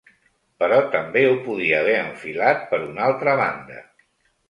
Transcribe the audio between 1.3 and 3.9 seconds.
podia haver enfilat per una altra banda.